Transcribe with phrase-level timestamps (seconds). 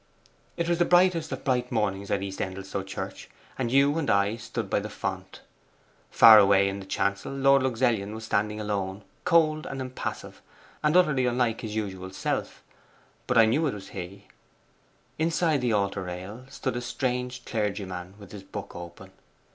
[0.57, 4.35] It was the brightest of bright mornings at East Endelstow Church, and you and I
[4.35, 5.41] stood by the font.
[6.09, 10.41] Far away in the chancel Lord Luxellian was standing alone, cold and impassive,
[10.81, 12.63] and utterly unlike his usual self:
[13.27, 14.25] but I knew it was he.
[15.19, 19.11] Inside the altar rail stood a strange clergyman with his book open.